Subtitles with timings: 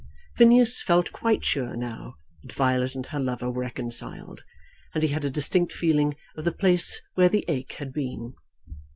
[0.35, 4.43] Phineas felt quite sure now that Violet and her lover were reconciled,
[4.95, 8.33] and he had a distinct feeling of the place where the ache had been.